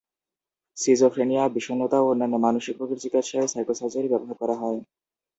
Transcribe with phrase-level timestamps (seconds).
[0.77, 4.79] Schizophrenia, বিষণ্ণতা এবং অন্যান্য মানসিক রোগের চিকিৎসায়ও সাইকোসার্জারি ব্যবহার করা হয়।